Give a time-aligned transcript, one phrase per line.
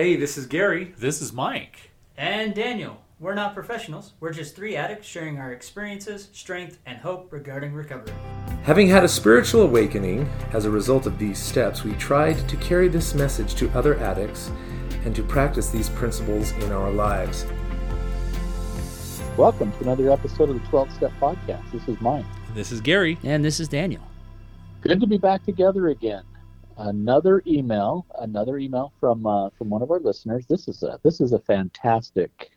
[0.00, 0.94] Hey, this is Gary.
[0.96, 1.90] This is Mike.
[2.16, 3.02] And Daniel.
[3.18, 4.14] We're not professionals.
[4.18, 8.14] We're just three addicts sharing our experiences, strength, and hope regarding recovery.
[8.62, 12.88] Having had a spiritual awakening as a result of these steps, we tried to carry
[12.88, 14.50] this message to other addicts
[15.04, 17.44] and to practice these principles in our lives.
[19.36, 21.70] Welcome to another episode of the 12 Step Podcast.
[21.72, 22.24] This is Mike.
[22.54, 23.18] This is Gary.
[23.22, 24.08] And this is Daniel.
[24.80, 26.22] Good to be back together again.
[26.80, 30.46] Another email, another email from uh, from one of our listeners.
[30.46, 32.50] This is a this is a fantastic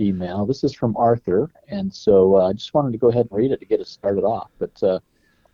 [0.00, 0.46] email.
[0.46, 3.52] This is from Arthur, and so uh, I just wanted to go ahead and read
[3.52, 4.50] it to get us started off.
[4.58, 4.98] But uh,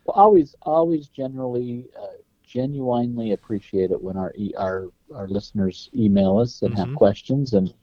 [0.05, 6.37] we'll always, always generally, uh, genuinely appreciate it when our e- our our listeners email
[6.37, 6.77] us and Mhm.
[6.77, 7.73] have questions and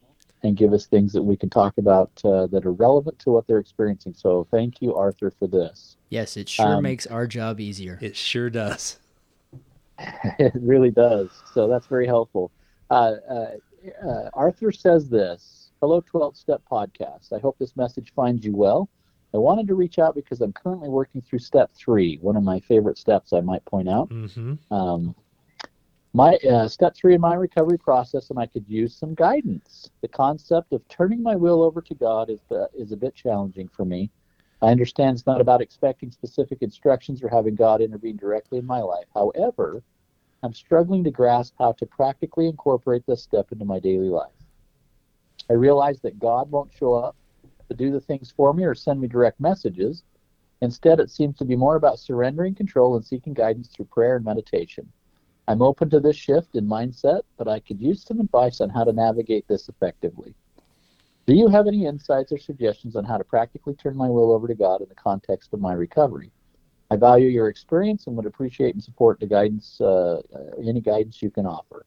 [0.42, 3.46] and give us things that we can talk about uh, that are relevant to what
[3.46, 4.14] they're experiencing.
[4.14, 5.96] So thank you, Arthur, for this.
[6.08, 7.98] Yes, it sure Um, makes our job easier.
[8.00, 8.98] It sure does.
[10.38, 11.30] it really does.
[11.52, 12.50] So that's very helpful.
[12.90, 13.46] Uh, uh,
[14.06, 17.32] uh, Arthur says this Hello, 12 Step Podcast.
[17.32, 18.88] I hope this message finds you well.
[19.34, 22.60] I wanted to reach out because I'm currently working through step three, one of my
[22.60, 24.08] favorite steps, I might point out.
[24.08, 24.72] Mm-hmm.
[24.72, 25.14] Um,
[26.12, 29.90] my uh, step three in my recovery process, and I could use some guidance.
[30.00, 33.68] The concept of turning my will over to God is uh, is a bit challenging
[33.68, 34.10] for me.
[34.62, 38.80] I understand it's not about expecting specific instructions or having God intervene directly in my
[38.80, 39.06] life.
[39.14, 39.82] However,
[40.42, 44.32] I'm struggling to grasp how to practically incorporate this step into my daily life.
[45.50, 47.16] I realize that God won't show up
[47.68, 50.02] to do the things for me or send me direct messages.
[50.60, 54.24] Instead, it seems to be more about surrendering control and seeking guidance through prayer and
[54.24, 54.90] meditation.
[55.46, 58.84] I'm open to this shift in mindset, but I could use some advice on how
[58.84, 60.34] to navigate this effectively.
[61.26, 64.46] Do you have any insights or suggestions on how to practically turn my will over
[64.46, 66.30] to God in the context of my recovery?
[66.90, 70.20] I value your experience and would appreciate and support the guidance, uh,
[70.62, 71.86] any guidance you can offer.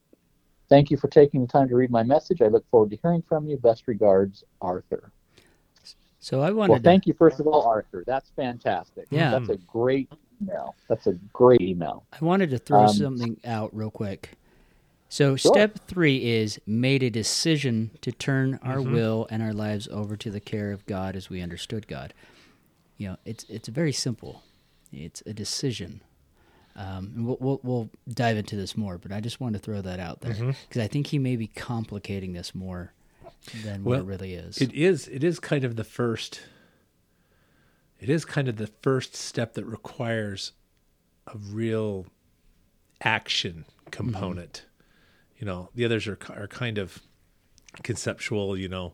[0.69, 2.41] Thank you for taking the time to read my message.
[2.41, 3.58] I look forward to hearing from you.
[3.58, 5.11] Best regards, Arthur.
[6.19, 8.03] So I wanted Well, thank you, first of all, Arthur.
[8.08, 9.05] That's fantastic.
[9.11, 9.31] Yeah.
[9.31, 10.11] That's a great
[10.42, 10.75] email.
[10.89, 12.05] That's a great email.
[12.19, 14.31] I wanted to throw Um, something out real quick.
[15.09, 15.53] So Sure.
[15.53, 18.93] step three is made a decision to turn our Mm-hmm.
[18.93, 22.13] will and our lives over to the care of God as we understood God.
[22.97, 24.43] You know, it's it's very simple.
[24.91, 26.01] It's a decision.
[26.75, 29.81] Um, and we'll, we'll we'll dive into this more, but I just wanted to throw
[29.81, 30.51] that out there Mm-hmm.
[30.67, 32.93] because I think he may be complicating this more
[33.63, 34.57] than Well, what it really is.
[34.57, 35.07] It is.
[35.07, 36.41] It is kind of the first.
[37.99, 40.51] It is kind of the first step that requires
[41.25, 42.05] a real
[43.01, 44.65] action component.
[45.37, 47.02] You know, the others are are kind of
[47.83, 48.58] conceptual.
[48.58, 48.93] You know,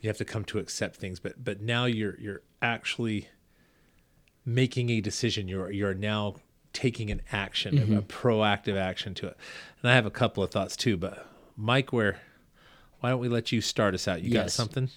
[0.00, 3.28] you have to come to accept things, but but now you're you're actually
[4.44, 5.48] making a decision.
[5.48, 6.36] You're you're now
[6.72, 9.36] taking an action, a- a proactive action to it.
[9.82, 10.96] And I have a couple of thoughts too.
[10.96, 11.26] But
[11.56, 12.18] Mike, where
[13.00, 14.22] why don't we let you start us out?
[14.22, 14.88] You got something?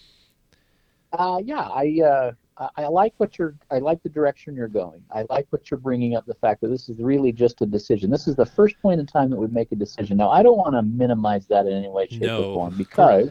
[1.12, 3.56] Uh, yeah, I, uh, I I like what you're.
[3.72, 5.04] I like the direction you're going.
[5.12, 6.26] I like what you're bringing up.
[6.26, 8.10] The fact that this is really just a decision.
[8.10, 10.18] This is the first point in time that we make a decision.
[10.18, 13.30] Now, I don't want to minimize that in any way, shape, No, or form because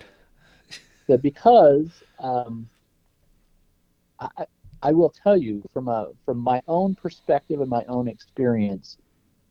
[1.08, 1.88] that because
[2.18, 2.68] um,
[4.18, 4.46] I,
[4.82, 8.98] I- will tell you from a from my own perspective and my own experience,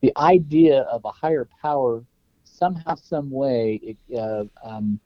[0.01, 2.03] the idea of a higher power
[2.43, 4.99] somehow, some way, it, uh, um,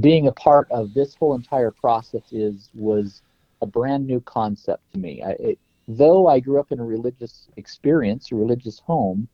[0.00, 3.22] being a part of this whole entire process is was
[3.60, 5.22] a brand new concept to me.
[5.22, 9.28] I, it, though I grew up in a religious experience, a religious home,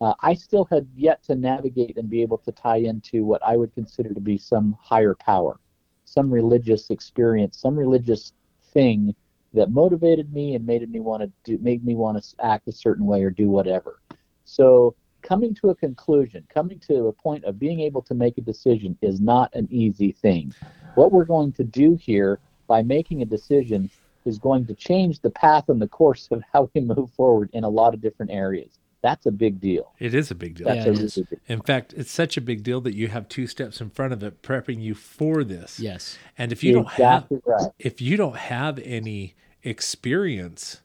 [0.00, 3.56] uh, I still had yet to navigate and be able to tie into what I
[3.56, 5.60] would consider to be some higher power,
[6.04, 8.32] some religious experience, some religious
[8.72, 9.14] thing
[9.52, 12.72] that motivated me and made me want to do, made me want to act a
[12.72, 14.00] certain way or do whatever.
[14.44, 18.42] So coming to a conclusion, coming to a point of being able to make a
[18.42, 20.54] decision is not an easy thing.
[20.94, 22.38] What we're going to do here
[22.70, 23.90] by making a decision
[24.24, 27.64] is going to change the path and the course of how we move forward in
[27.64, 28.78] a lot of different areas.
[29.02, 29.92] That's a big deal.
[29.98, 30.68] It is a big deal.
[30.68, 31.38] That's Yeah, a really big deal.
[31.48, 34.22] In fact, it's such a big deal that you have two steps in front of
[34.22, 35.80] it prepping you for this.
[35.80, 36.16] yes.
[36.38, 37.70] And if you don't have right.
[37.80, 39.34] if you don't have any
[39.64, 40.80] experience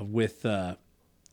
[0.00, 0.76] with uh,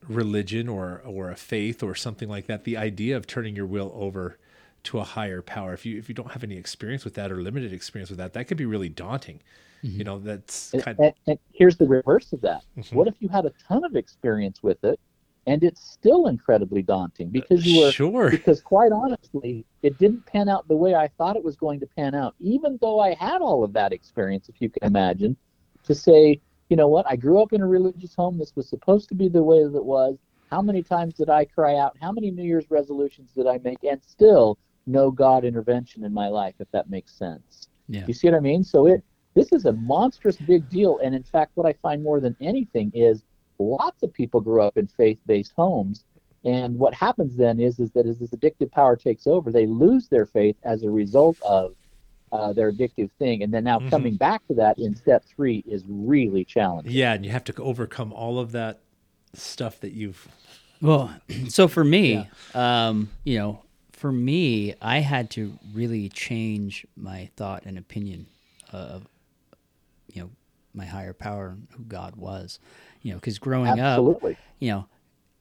[0.05, 3.93] religion or or a faith or something like that, the idea of turning your will
[3.95, 4.37] over
[4.85, 7.41] to a higher power, if you if you don't have any experience with that or
[7.41, 9.41] limited experience with that, that could be really daunting.
[9.81, 12.63] You know, that's And, kind and, and here's the reverse of that.
[12.77, 12.93] Mhm.
[12.93, 14.99] What if you had a ton of experience with it
[15.47, 18.31] and it's still incredibly daunting because you were sure.
[18.31, 21.87] because quite honestly, it didn't pan out the way I thought it was going to
[21.87, 25.37] pan out, even though I had all of that experience, if you can imagine,
[25.83, 28.37] to say, you know what, I grew up in a religious home.
[28.39, 30.17] This was supposed to be the way that it was.
[30.49, 31.95] How many times did I cry out?
[32.01, 33.83] How many New Year's resolutions did I make?
[33.83, 37.67] And still, no God intervention in my life, if that makes sense.
[37.87, 38.05] Yeah.
[38.07, 38.63] You see what I mean?
[38.63, 39.03] So it
[39.35, 40.99] this is a monstrous big deal.
[41.03, 43.23] And in fact, what I find more than anything is
[43.59, 46.05] lots of people grew up in faith-based homes.
[46.45, 50.07] And what happens then is, is that as this addictive power takes over, they lose
[50.07, 51.73] their faith as a result of
[52.31, 53.43] uh, their addictive thing.
[53.43, 53.89] And then now Mhm.
[53.89, 56.91] coming back to that in step three is really challenging.
[56.93, 58.81] Yeah, and you have to overcome all of that
[59.33, 60.27] stuff that you've.
[60.81, 61.13] Well,
[61.49, 63.61] so for me, um, you know,
[63.95, 68.27] for me, I had to really change my thought and opinion
[68.71, 69.07] of,
[70.11, 70.29] you know,
[70.73, 72.59] my higher power, and who God was.
[73.01, 73.99] You know, because growing up,
[74.59, 74.85] you know,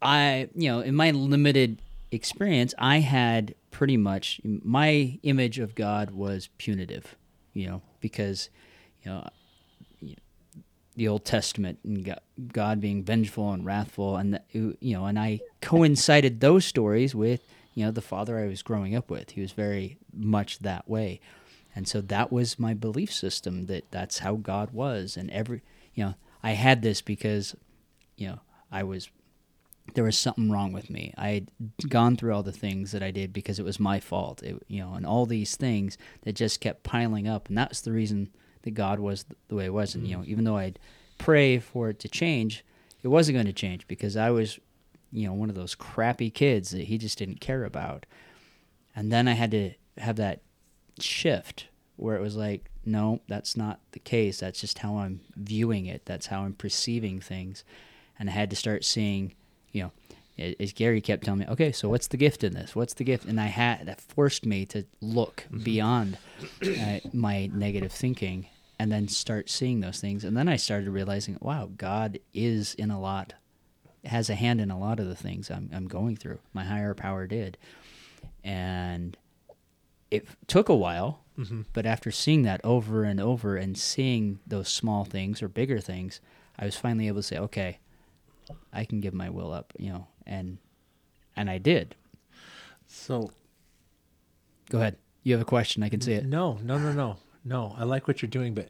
[0.00, 6.12] I, you know, in my limited experience, I had pretty much my image of God
[6.12, 7.16] was punitive,
[7.54, 8.50] you know, because,
[9.02, 9.28] you know,
[10.96, 12.16] the Old Testament and
[12.52, 17.40] God being vengeful and wrathful, and you know, and I coincided those stories with
[17.74, 19.30] you know the father I was growing up with.
[19.30, 21.20] He was very much that way,
[21.74, 25.62] and so that was my belief system that that's how God was, and every
[25.94, 27.54] you know I had this because
[28.16, 28.40] you know
[28.70, 29.10] I was
[29.92, 31.12] there was something wrong with me.
[31.16, 31.50] I had
[31.88, 34.80] gone through all the things that I did because it was my fault, it, you
[34.80, 38.30] know, and all these things that just kept piling up, and that's the reason
[38.62, 39.94] that God was the way it was.
[39.94, 40.20] And you mm.
[40.20, 40.78] know, even though I'd
[41.18, 42.64] pray for it to change,
[43.02, 44.58] it wasn't going to change because I was,
[45.14, 48.04] you know, one of those crappy kids that He just didn't care about.
[48.96, 50.42] And then I had to have that
[50.98, 54.40] shift where it was like, no, that's not the case.
[54.40, 56.02] That's just how I'm viewing it.
[56.04, 57.64] That's how I'm perceiving things.
[58.18, 59.34] And I had to start seeing,
[59.72, 59.92] you know,
[60.58, 62.74] as Gary kept telling me, okay, so what's the gift in this?
[62.74, 63.24] What's the gift?
[63.24, 66.18] And I had that forced me to look beyond
[66.62, 70.24] uh, my negative thinking and then start seeing those things.
[70.24, 73.34] And then I started realizing, wow, God is in a lot,
[74.06, 76.38] has a hand in a lot of the things I'm, I'm going through.
[76.52, 77.58] My higher power did.
[78.42, 79.16] And
[80.10, 81.62] it took a while, mm-hmm.
[81.72, 86.20] but after seeing that over and over and seeing those small things or bigger things,
[86.58, 87.78] I was finally able to say, okay,
[88.72, 90.58] I can give my will up, you know, and
[91.36, 91.96] and I did.
[92.86, 93.30] So
[94.70, 94.96] Go ahead.
[95.22, 95.82] You have a question?
[95.82, 96.26] I can see it.
[96.26, 97.74] no, no, no, no, no.
[97.76, 98.68] I like what you're doing, but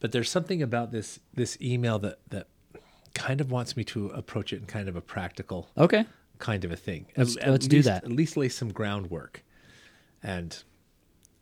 [0.00, 2.48] but there's something about this this email that that
[3.14, 6.04] kind of wants me to approach it in kind of a practical Okay.
[6.38, 7.06] kind of a thing.
[7.16, 8.04] Let's- let's do least, that.
[8.04, 9.42] At least lay some groundwork.
[10.22, 10.62] And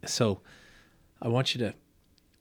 [0.04, 0.40] so
[1.20, 1.74] I want you to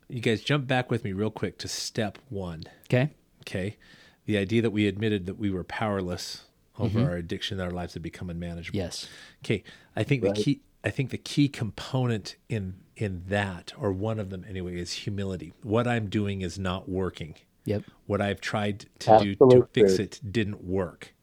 [0.10, 2.66] you guys jump back with me real quick to step 1.
[2.86, 3.12] Okay.
[3.42, 3.78] Okay.
[4.26, 6.44] The idea that we admitted that we were powerless
[6.78, 7.08] over Mm-hmm.
[7.10, 8.78] our addiction, that our lives had become unmanageable.
[8.78, 9.08] Yes.
[9.46, 9.64] Okay.
[9.96, 10.36] I think Right.
[10.36, 14.78] the key I think the key component in in that, or one of them anyway,
[14.80, 15.54] is humility.
[15.64, 17.36] What I'm doing is not working.
[17.66, 17.84] Yep.
[18.08, 21.14] What I've tried to do to Absolute fix it didn't work.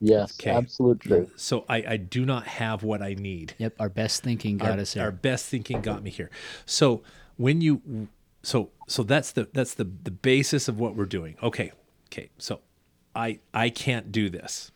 [0.00, 0.50] Yes, Okay.
[0.50, 1.32] absolute truth.
[1.36, 3.54] So I, I do not have what I need.
[3.58, 3.74] Yep.
[3.80, 5.04] Our best thinking got our, us there.
[5.04, 6.30] our best thinking got me here.
[6.66, 7.02] So
[7.36, 8.08] when you
[8.42, 11.36] so so that's the that's the the basis of what we're doing.
[11.42, 11.72] Okay.
[12.06, 12.30] Okay.
[12.38, 12.60] So
[13.16, 14.70] I I can't do this.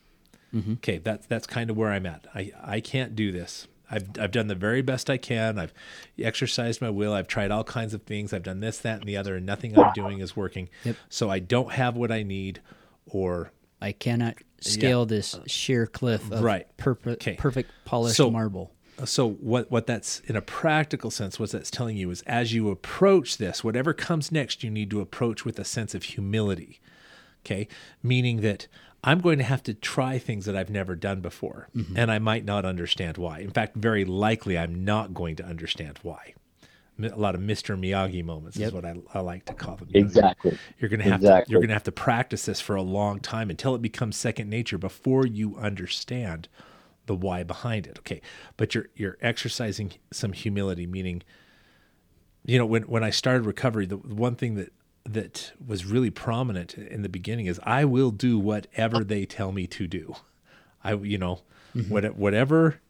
[0.52, 0.72] Mm-hmm.
[0.74, 2.26] Okay, that's that's kind of where I'm at.
[2.34, 3.68] I I can't do this.
[3.92, 5.58] I've I've done the very best I can.
[5.58, 5.72] I've
[6.18, 7.12] exercised my will.
[7.12, 8.32] I've tried all kinds of things.
[8.32, 10.68] I've done this, that, and the other, and nothing I'm doing is working.
[10.84, 10.96] Yep.
[11.10, 12.60] So I don't have what I need,
[13.06, 16.66] or I cannot scale this sheer cliff of Right.
[16.78, 17.34] perp- Okay.
[17.34, 18.72] perfect polished So- marble.
[19.04, 22.70] so what what that's in a practical sense what that's telling you is as you
[22.70, 26.78] approach this whatever comes next you need to approach with a sense of humility
[27.44, 27.66] okay
[28.02, 28.68] meaning that
[29.04, 31.96] i'm going to have to try things that i've never done before mm-hmm.
[31.96, 35.98] and i might not understand why in fact very likely i'm not going to understand
[36.02, 36.34] why
[37.02, 40.56] a lot of mr miyagi moments is what I, I like to call them Exactly.
[40.78, 41.52] you're going to have to Exactly.
[41.52, 44.48] you're going to have to practice this for a long time until it becomes second
[44.48, 46.48] nature before you understand
[47.06, 47.98] the why behind it.
[47.98, 48.20] Okay.
[48.56, 51.22] But you're you're exercising some humility meaning
[52.44, 54.72] you know when when I started recovery the one thing that
[55.04, 59.66] that was really prominent in the beginning is I will do whatever they tell me
[59.68, 60.14] to do.
[60.84, 61.40] I you know
[61.74, 61.92] mm-hmm.
[61.92, 62.80] what whatever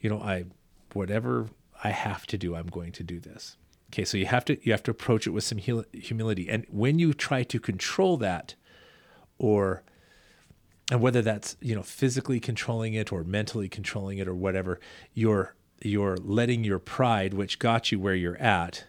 [0.00, 0.44] you know I
[0.92, 1.48] whatever
[1.84, 3.56] I have to do I'm going to do this.
[3.92, 6.98] Okay, so you have to you have to approach it with some humility and when
[6.98, 8.54] you try to control that
[9.38, 9.82] or
[10.90, 14.80] and whether that's you know physically controlling it or mentally controlling it or whatever
[15.14, 18.84] you're you're letting your pride which got you where you're at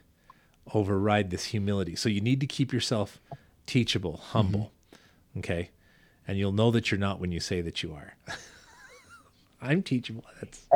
[0.74, 3.20] override this humility so you need to keep yourself
[3.66, 4.72] teachable humble
[5.38, 5.70] okay
[6.28, 8.16] and you'll know that you're not when you say that you are
[9.62, 10.68] i'm teachable that's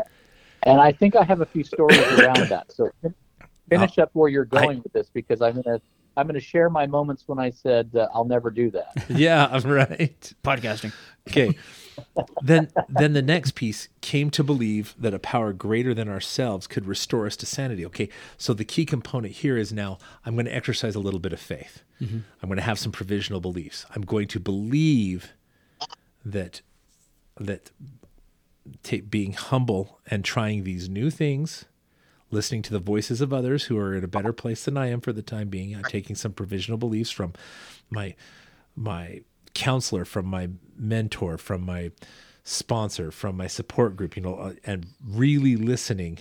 [0.63, 2.71] And I think I have a few stories around that.
[2.71, 3.15] So fin-
[3.69, 5.81] finish up where you're going with this because I'm gonna
[6.17, 8.91] I'm going to share my moments when I said uh, I'll never do that.
[9.09, 10.33] yeah, I'm right.
[10.43, 10.91] Podcasting.
[11.29, 11.57] Okay.
[12.41, 16.85] then then the next piece came to believe that a power greater than ourselves could
[16.85, 17.85] restore us to sanity.
[17.85, 18.09] Okay.
[18.37, 21.39] So the key component here is now I'm going to exercise a little bit of
[21.39, 21.83] faith.
[22.01, 22.19] Mm-hmm.
[22.41, 23.85] I'm going to have some provisional beliefs.
[23.95, 25.33] I'm going to believe
[26.25, 26.61] that
[27.39, 27.71] that
[28.83, 31.65] ta being humble and trying these new things,
[32.29, 35.01] listening to the voices of others who are in a better place than I am
[35.01, 37.33] for the time being, I'm taking some provisional beliefs from
[37.89, 38.15] my
[38.75, 39.21] my
[39.53, 41.91] counselor, from my mentor, from my
[42.43, 46.19] sponsor, from my support group, you know, uh, and really listening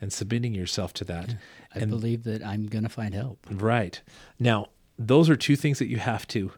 [0.00, 1.36] and submitting yourself to that.
[1.74, 3.46] I and believe that I'm going to find help.
[3.50, 4.00] Right.
[4.38, 6.52] Now, those are two things that you have to,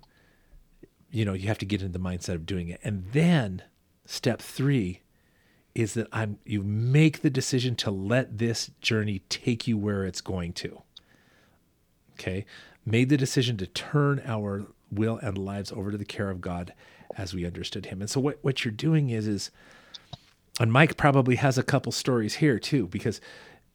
[1.10, 2.80] you know, you have to get into the mindset of doing it.
[2.82, 3.62] And then
[4.06, 5.02] step three
[5.74, 10.20] is that I'm you make the decision to let this journey take you where it's
[10.20, 10.82] going to.
[12.12, 12.46] Okay.
[12.86, 14.66] Made the decision to turn our
[14.96, 16.72] will and lives over to the care of God
[17.16, 18.00] as we understood him.
[18.00, 19.50] And so what, what you're doing is is
[20.60, 23.20] and Mike probably has a couple stories here too, because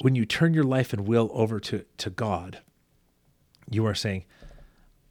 [0.02, 2.60] when you turn your life and will over to, to God,
[3.70, 4.24] you are saying,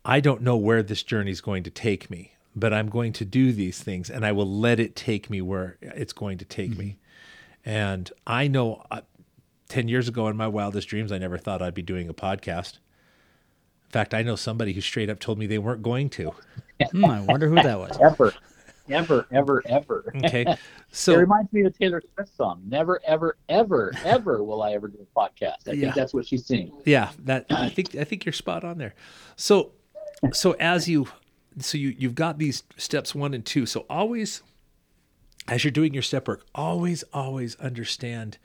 [0.05, 3.25] I don't know where this journey is going to take me, but I'm going to
[3.25, 6.77] do these things and I will let it take me where it's going to take
[6.77, 6.99] me.
[7.67, 9.03] And I know uh,
[9.69, 12.79] 10 years ago in my wildest dreams, I never thought I'd be doing a podcast.
[13.89, 16.33] In fact, I know somebody who straight up told me they weren't going to.
[16.93, 17.99] Hmm, I wonder who that was.
[17.99, 18.35] Ever,
[18.91, 20.13] ever, ever, ever.
[20.17, 20.45] Okay.
[20.91, 22.63] So it reminds me of the Taylor Swift song.
[22.67, 25.69] Never, ever, ever, ever will I ever do a podcast.
[25.69, 25.81] I Yeah.
[25.83, 26.73] think that's what she's singing.
[26.87, 28.95] yeah, that I think I think you're spot on there.
[29.37, 29.73] So
[30.33, 31.09] so as you
[31.59, 33.67] so you you've got these steps 1 and 2.
[33.67, 34.43] So always
[35.47, 38.39] as you're doing your step work, always always understand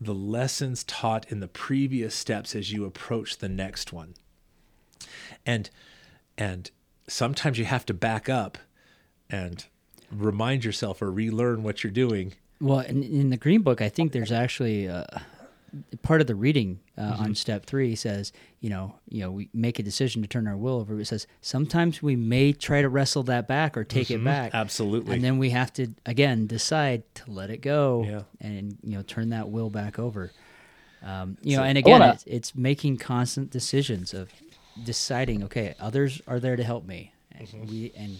[0.00, 4.14] the lessons taught in the previous steps as you approach the next one.
[5.46, 5.70] And
[6.38, 6.70] and
[7.08, 8.58] sometimes you have to back up
[9.30, 9.64] and
[10.10, 12.34] remind yourself or relearn what you're doing.
[12.60, 15.04] Well, in, in the Green Book, I think there's actually uh,
[16.02, 17.22] part of the reading uh, Mm-hmm.
[17.24, 20.56] on step three says, you know, you know, we make a decision to turn our
[20.56, 20.98] will over.
[21.00, 24.56] It says sometimes we may try to wrestle that back or take it back, Mm-hmm.
[24.56, 25.14] Absolutely.
[25.16, 28.22] and then we have to again decide to let it go Yeah.
[28.40, 30.30] and you know turn that will back over.
[31.02, 34.30] Um, you know, and again, wanna- it's, it's making constant decisions of
[34.82, 35.44] deciding.
[35.44, 37.66] Okay, others are there to help me, and Mm-hmm.
[37.70, 38.16] we and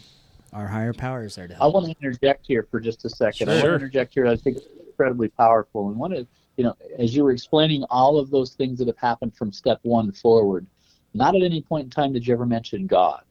[0.52, 3.49] our higher power is there to I want to interject here for just a second.
[3.49, 3.70] I want Sure.
[3.70, 4.26] to interject here.
[4.26, 5.88] I think it's incredibly powerful.
[5.88, 8.99] And one of, you know, as you were explaining all of those things that have
[8.99, 10.66] happened from step one forward,
[11.12, 13.23] not at any point in time did you ever mention God.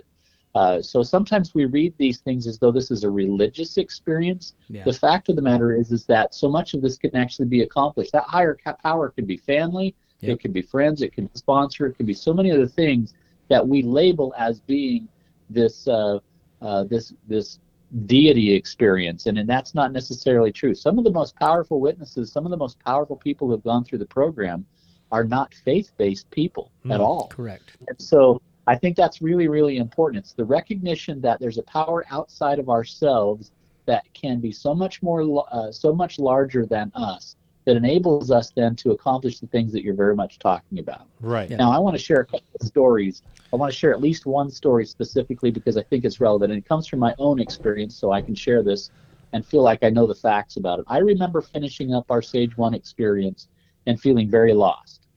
[0.56, 4.54] Uh, so sometimes we read these things as though this is a religious experience.
[4.70, 4.84] Yeah.
[4.84, 7.62] The fact of the matter is, is that so much of this can actually be
[7.62, 8.12] accomplished.
[8.12, 10.38] That higher power could be family, Yep.
[10.38, 13.14] it can be friends, it can be sponsor, it can be so many other things
[13.50, 15.08] that we label as being
[15.50, 16.20] this uh,
[16.62, 17.60] uh, this this
[18.08, 20.74] deity experience, and, and that's not necessarily true.
[20.74, 23.84] Some of the most powerful witnesses, some of the most powerful people who have gone
[23.84, 24.66] through the program,
[25.12, 27.04] are not faith-based people at Mm.
[27.04, 27.28] all.
[27.28, 27.78] Correct.
[27.88, 30.24] And so I think that's really, really important.
[30.24, 33.52] It's the recognition that there's a power outside of ourselves
[33.86, 37.36] that can be so much more, uh, so much larger than us
[37.66, 41.08] that enables us then to accomplish the things that you're very much talking about.
[41.22, 41.50] right.
[41.50, 41.58] Yeah.
[41.58, 43.22] Now, I want to share a couple of stories.
[43.52, 46.60] I want to share at least one story specifically because I think it's relevant, and
[46.60, 48.92] it comes from my own experience, so I can share this
[49.32, 50.86] and feel like I know the facts about it.
[50.88, 53.48] I remember finishing up our Sage One experience
[53.88, 55.08] and feeling very lost.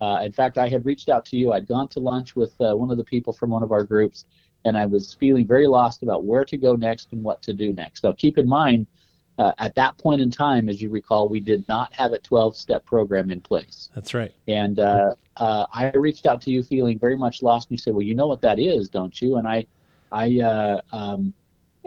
[0.00, 1.52] Uh, in fact, I had reached out to you.
[1.52, 4.26] I'd gone to lunch with uh, one of the people from one of our groups,
[4.64, 7.72] and I was feeling very lost about where to go next and what to do
[7.72, 8.04] next.
[8.04, 8.86] Now, keep in mind,
[9.38, 12.56] uh, at that point in time, as you recall, we did not have a 12
[12.56, 13.88] step program in place.
[13.94, 14.32] That's right.
[14.48, 17.68] And uh, uh, I reached out to you feeling very much lost.
[17.70, 19.66] And you said, "Well, you know what that is, don't you?" And I,
[20.10, 21.32] I, uh, um,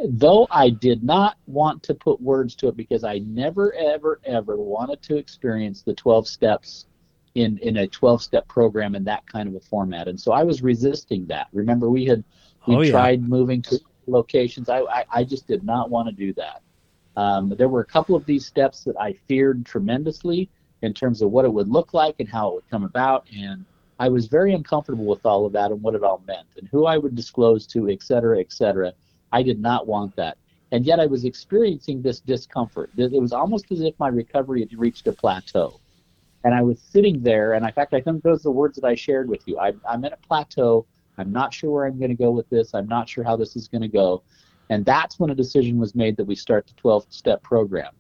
[0.06, 4.56] though I did not want to put words to it because I never, ever, ever
[4.56, 6.86] wanted to experience the 12 steps
[7.36, 10.08] in in a 12 step program in that kind of a format.
[10.08, 11.48] And so I was resisting that.
[11.52, 12.24] Remember, we had
[12.68, 12.92] we Oh, yeah.
[12.92, 14.70] tried moving to locations.
[14.70, 16.62] I, I I just did not want to do that.
[17.22, 20.50] Um, there were a couple of these steps that I feared tremendously
[20.82, 23.22] in terms of what it would look like and how it would come about.
[23.46, 23.60] And
[24.00, 26.82] I was very uncomfortable with all of that and what it all meant and who
[26.94, 28.90] I would disclose to, et cetera, et cetera.
[29.32, 30.36] I did not want that.
[30.74, 32.90] And yet I was experiencing this discomfort.
[32.98, 35.80] It was almost as if my recovery had reached a plateau.
[36.44, 38.88] And I was sitting there, and in fact, I think those are the words that
[38.94, 39.60] I shared with you.
[39.60, 40.88] I, I'm at a plateau.
[41.20, 42.74] I'm not sure where I'm going to go with this.
[42.74, 44.24] I'm not sure how this is going to go.
[44.72, 47.92] And that's when a decision was made that we start the 12 step program.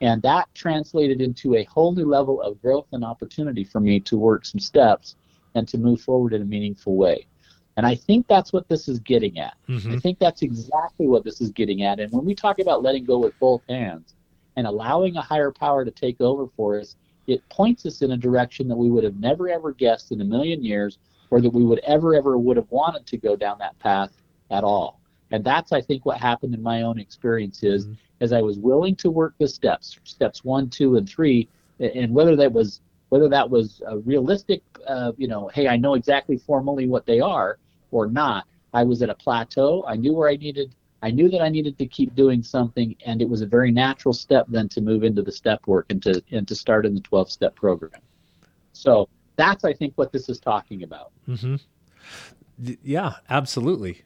[0.00, 4.18] And that translated into a whole new level of growth and opportunity for me to
[4.18, 5.14] work some steps
[5.54, 7.28] and to move forward in a meaningful way.
[7.76, 9.54] And I think that's what this is getting at.
[9.68, 9.92] Mm-hmm.
[9.92, 12.00] I think that's exactly what this is getting at.
[12.00, 14.14] And when we talk about letting go with both hands
[14.56, 16.96] and allowing a higher power to take over for us,
[17.28, 20.24] it points us in a direction that we would have never ever guessed in a
[20.24, 20.98] million years
[21.30, 24.10] or that we would ever ever would have wanted to go down that path
[24.50, 25.00] at all.
[25.30, 27.88] And that's I think what happened in my own experience is
[28.20, 31.48] as I was willing to work the steps, steps one, two, and three,
[31.80, 35.94] and whether that was whether that was a realistic, uh, you know, hey, I know
[35.94, 37.58] exactly formally what they are
[37.92, 38.46] or not.
[38.74, 39.84] I was at a plateau.
[39.86, 40.74] I knew where I needed.
[41.02, 44.12] I knew that I needed to keep doing something, and it was a very natural
[44.12, 47.00] step then to move into the step work and to and to start in the
[47.00, 48.00] 12 step program.
[48.72, 51.12] So that's I think what this is talking about.
[51.28, 51.56] Mm-hmm.
[52.82, 54.02] Yeah, absolutely.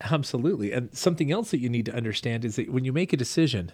[0.00, 0.72] Absolutely.
[0.72, 3.72] And something else that you need to understand is that when you make a decision,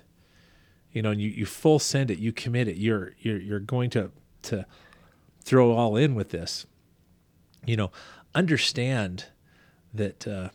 [0.93, 3.91] you know, and you, you full send it, you commit it, you're you're you're going
[3.91, 4.11] to
[4.43, 4.67] to
[5.43, 6.67] throw all in with this.
[7.67, 7.91] You know,
[8.35, 9.27] understand
[9.95, 10.50] that uh,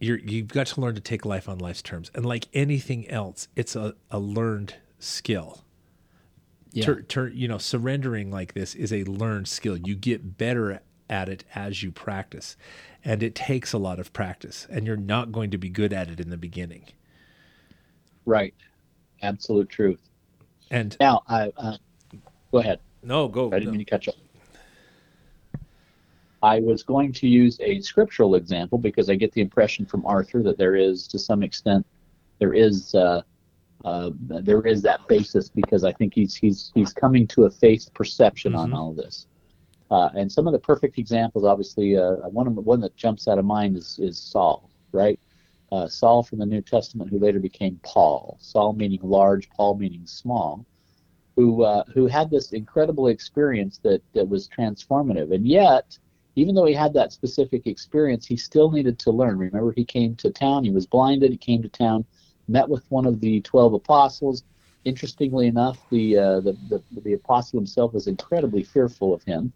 [0.00, 2.10] you're you've got to learn to take life on life's terms.
[2.14, 5.64] And like anything else, it's a, a learned skill.
[6.72, 6.84] Yeah.
[6.84, 9.76] Tur- tur- you know, surrendering like this is a learned skill.
[9.76, 12.56] You get better at it as you practice,
[13.04, 14.66] and it takes a lot of practice.
[14.70, 16.84] And you're not going to be good at it in the beginning.
[18.26, 18.54] Right.
[19.22, 20.00] Absolute truth.
[20.70, 21.76] And Now, I uh,
[22.52, 22.80] go ahead.
[23.02, 23.46] no, go.
[23.48, 23.70] I didn't no.
[23.72, 24.14] mean to catch up.
[26.42, 30.42] I was going to use a scriptural example because I get the impression from Arthur
[30.44, 31.84] that there is, to some extent,
[32.38, 33.22] there is uh,
[33.84, 37.88] uh, there is that basis because I think he's he's he's coming to a faith
[37.94, 38.74] perception on Mhm.
[38.76, 39.26] all of this.
[39.90, 43.38] Uh, and some of the perfect examples, obviously, uh, one of one that jumps out
[43.38, 45.18] of mind is is Saul, right?
[45.72, 48.36] Uh, Saul from the New Testament, who later became Paul.
[48.40, 50.66] Saul meaning large, Paul meaning small
[51.38, 55.96] who uh, who had this incredible experience that that was transformative, and yet,
[56.34, 59.38] even though he had that specific experience, he still needed to learn.
[59.38, 60.64] Remember, he came to town.
[60.64, 61.30] He was blinded.
[61.30, 62.04] He came to town,
[62.48, 64.42] met with one of the twelve apostles.
[64.84, 69.52] Interestingly enough, the uh, the, the the apostle himself was incredibly fearful of him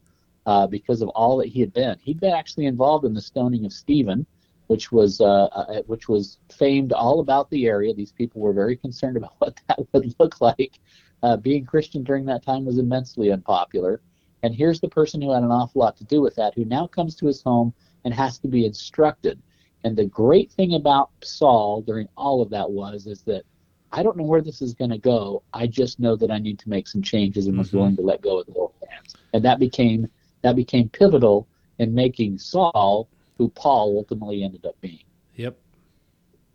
[0.47, 1.97] uh, because of all that he had been.
[2.00, 4.26] He'd been actually involved in the stoning of Stephen,
[4.67, 7.95] which was uh, uh, which was famed all about the area.
[7.95, 10.78] These people were very concerned about what that would look like.
[11.23, 14.00] Uh, being Christian during that time was immensely unpopular.
[14.43, 16.89] And here's the person who had an awful lot to do with that, who now
[16.89, 17.73] comes to his home
[18.05, 19.41] and has to be instructed.
[19.85, 23.45] And the great thing about Saul during all of that was is that
[23.93, 25.43] I don't know where this is going to go.
[25.52, 27.75] I just know that I need to make some changes and was Mhm.
[27.75, 29.15] willing to let go of the old plans.
[29.33, 30.09] And that became
[30.43, 31.47] that became pivotal
[31.78, 35.02] in making Saul who Paul ultimately ended up being.
[35.37, 35.57] Yep.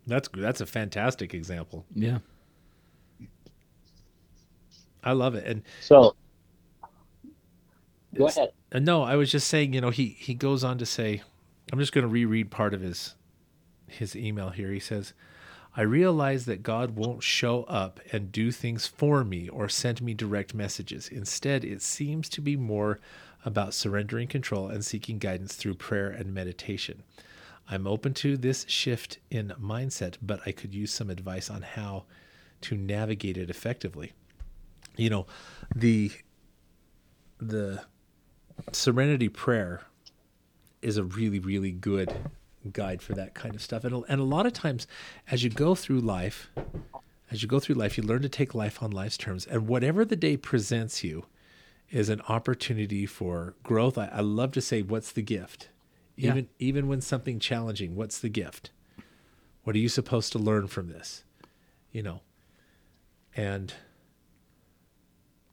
[0.06, 1.84] That's that's a fantastic example.
[1.94, 2.18] Yeah.
[5.04, 5.44] I love it.
[5.44, 6.16] And So
[8.16, 8.52] go ahead.
[8.72, 11.22] Uh, no, I was just saying, you know, he he goes on to say,
[11.72, 13.14] I'm just going to reread part of his
[13.86, 14.70] his email here.
[14.70, 15.12] He says,
[15.76, 20.14] "I realize that God won't show up and do things for me or send me
[20.14, 21.08] direct messages.
[21.08, 22.98] Instead, it seems to be more
[23.44, 27.02] about surrendering control and seeking guidance through prayer and meditation.
[27.70, 32.04] I'm open to this shift in mindset, but I could use some advice on how
[32.62, 34.12] to navigate it effectively."
[34.96, 35.26] You know,
[35.74, 36.10] the
[37.40, 37.84] the
[38.72, 39.82] serenity prayer
[40.82, 42.12] is a really really good
[42.72, 44.86] guide for that kind of stuff and, and a lot of times
[45.30, 46.50] as you go through life
[47.30, 50.04] as you go through life you learn to take life on life's terms and whatever
[50.04, 51.24] the day presents you
[51.90, 55.68] is an opportunity for growth i, I love to say what's the gift
[56.16, 56.30] Yeah.
[56.32, 58.70] even even when something challenging what's the gift
[59.64, 61.24] what are you supposed to learn from this
[61.92, 62.20] you know
[63.36, 63.72] and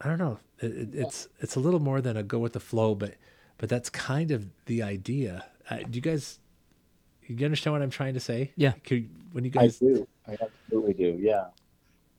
[0.01, 0.39] I don't know.
[0.59, 3.15] It, it, it's it's a little more than a go with the flow, but
[3.57, 5.45] but that's kind of the idea.
[5.69, 6.39] Uh, do you guys
[7.27, 8.51] you understand what I'm trying to say?
[8.55, 8.73] Yeah.
[8.83, 10.07] Could, when you guys, I guys, do.
[10.27, 11.17] I absolutely do.
[11.19, 11.45] Yeah.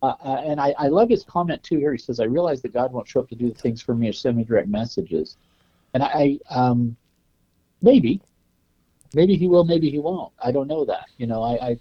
[0.03, 1.93] Uh, uh, and I, I love his comment too here.
[1.93, 4.09] He says, "I realize that God won't show up to do the things for me
[4.09, 5.37] or send me direct messages,"
[5.95, 6.97] and I, um,
[7.81, 8.21] maybe,
[9.15, 10.33] maybe he will, maybe he won't.
[10.43, 11.07] I don't know that.
[11.17, 11.79] You know, I, I,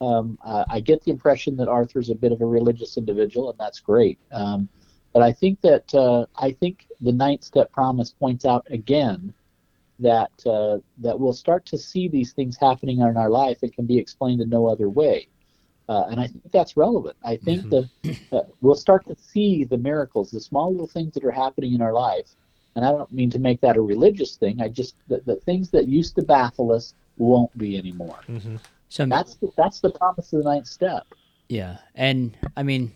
[0.00, 3.80] um, I get the impression that Arthur's a bit of a religious individual, and that's
[3.80, 4.18] great.
[4.32, 4.68] Um,
[5.12, 9.34] but I think that uh, I think the ninth step promise points out again
[9.98, 13.58] that uh, that we'll start to see these things happening in our life.
[13.62, 15.28] It can be explained in no other way.
[15.88, 17.16] Uh, and I think that's relevant.
[17.24, 17.70] I think Mhm.
[17.70, 17.90] that
[18.30, 21.80] uh, we'll start to see the miracles, the small little things that are happening in
[21.80, 22.28] our life.
[22.76, 24.60] And I don't mean to make that a religious thing.
[24.60, 28.18] I just the, the things that used to baffle us won't be anymore.
[28.28, 28.60] Mhm.
[28.90, 31.06] So That's the, that's the promise of the ninth step.
[31.48, 32.92] Yeah, and I mean,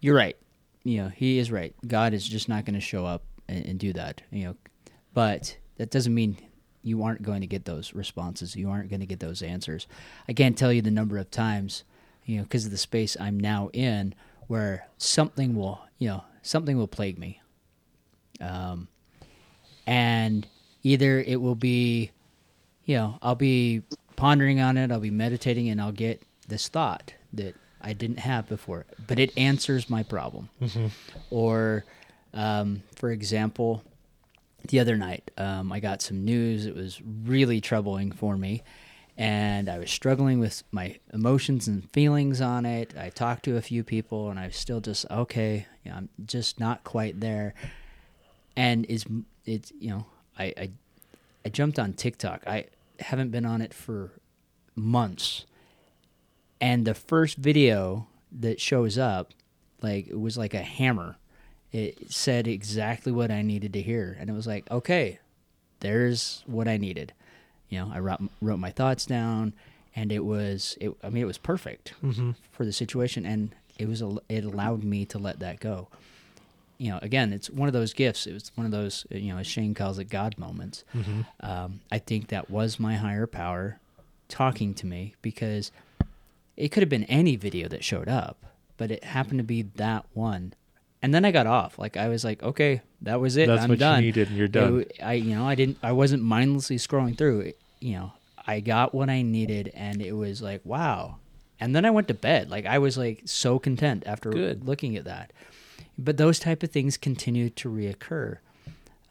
[0.00, 0.36] you're right.
[0.84, 1.74] You know, he is right.
[1.86, 4.22] God is just not going to show up and, and do that.
[4.30, 4.56] You know,
[5.12, 6.38] but that doesn't mean
[6.86, 8.54] you aren't going to get those responses.
[8.54, 9.88] You aren't going to get those answers.
[10.28, 11.82] I can't tell you the number of times,
[12.24, 14.14] you know, because of the space I'm now in,
[14.46, 17.40] where something will, you know, something will plague me.
[18.40, 18.86] Um,
[19.84, 20.46] and
[20.84, 22.12] either it will be,
[22.84, 23.82] you know, I'll be
[24.14, 28.48] pondering on it, I'll be meditating, and I'll get this thought that I didn't have
[28.48, 30.50] before, but it answers my problem.
[31.30, 31.84] Or,
[32.32, 33.82] um, for example,
[34.68, 36.66] the other night, um, I got some news.
[36.66, 38.62] It was really troubling for me,
[39.16, 42.94] and I was struggling with my emotions and feelings on it.
[42.96, 45.66] I talked to a few people, and I was still just okay.
[45.84, 47.54] You know, I'm just not quite there.
[48.56, 49.04] And is
[49.44, 50.06] it's you know
[50.38, 50.70] I, I
[51.44, 52.42] I jumped on TikTok.
[52.46, 52.66] I
[53.00, 54.12] haven't been on it for
[54.74, 55.46] months,
[56.60, 59.32] and the first video that shows up,
[59.82, 61.16] like it was like a hammer.
[61.76, 65.18] It said exactly what I needed to hear, and it was like, okay,
[65.80, 67.12] there's what I needed.
[67.68, 69.52] You know, I wrote, wrote my thoughts down,
[69.94, 71.92] and it was, it, I mean, it was perfect
[72.52, 75.88] for the situation, and it was, it allowed me to let that go.
[76.78, 78.26] You know, again, it's one of those gifts.
[78.26, 80.84] It was one of those, you know, as Shane calls it, God moments.
[81.40, 83.80] Um, I think that was my higher power
[84.28, 85.72] talking to me because
[86.56, 88.38] it could have been any video that showed up,
[88.78, 90.54] but it happened to be that one.
[91.02, 91.78] And then I got off.
[91.78, 93.46] Like I was like, okay, that was it.
[93.46, 94.00] That's I'm what you done.
[94.02, 94.80] needed and you're done.
[94.80, 95.78] It- I, you know, I didn't.
[95.82, 97.40] I wasn't mindlessly scrolling through.
[97.40, 98.12] It, you know,
[98.46, 101.16] I got what I needed, and it was like, wow.
[101.60, 102.50] And then I went to bed.
[102.50, 104.64] Like I was like so content after Good.
[104.64, 105.32] looking at that.
[105.98, 108.38] But those type of things continue to reoccur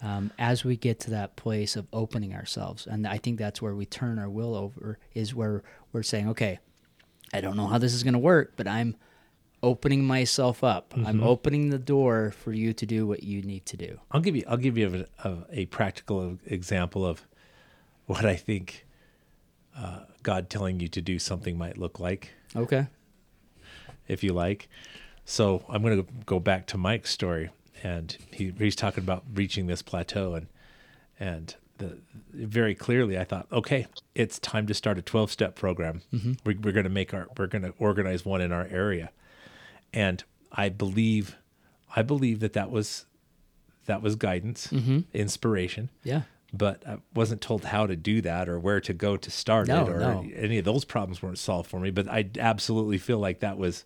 [0.03, 3.73] um, as we get to that place of opening ourselves, and I think that's where
[3.75, 4.97] we turn our will over.
[5.13, 6.59] Is where we're saying, okay,
[7.33, 8.95] I don't know how this is going to work, but I'm
[9.63, 10.93] opening myself up.
[11.05, 13.99] I'm opening the door for you to do what you need to do.
[14.11, 17.25] I'll give you I'll give you a, a, a practical example of
[18.05, 18.85] what I think
[19.77, 22.87] uh, God telling you to do something might look like, Okay.
[24.07, 24.69] if you like.
[25.25, 27.49] So I'm going to go back to Mike's story,
[27.83, 30.47] and he, he's talking about reaching this plateau, and
[31.19, 31.97] and the,
[32.33, 36.01] very clearly I thought, okay, it's time to start a 12 step program.
[36.45, 39.09] We're, we're going to make our we're going to organize one in our area,
[39.95, 41.35] and I believe
[41.95, 43.05] I believe that that was
[43.85, 44.99] that was guidance, mm-hmm.
[45.13, 45.89] inspiration.
[46.03, 46.21] Yeah.
[46.53, 49.85] but I wasn't told how to do that or where to go to start No,
[49.85, 50.25] it or no.
[50.35, 51.91] any of those problems weren't solved for me.
[51.91, 53.85] But I absolutely feel like that was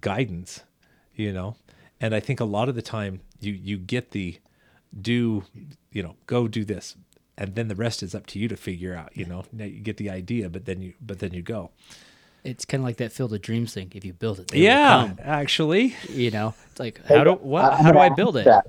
[0.00, 0.62] guidance,
[1.14, 1.56] you know.
[2.00, 4.38] And I think a lot of the time you you get the
[4.98, 5.44] do,
[5.92, 6.96] you know, go do this,
[7.38, 9.16] and then the rest is up to you to figure out.
[9.16, 11.70] You know, Now you get the idea, but then you but then you go.
[12.44, 13.92] It's kind of like that field of dreams thing.
[13.94, 15.18] If you build it, they Yeah, come.
[15.22, 17.64] actually, You know, it's like how do what?
[17.64, 18.44] I'm How do gonna I build it?
[18.46, 18.66] that.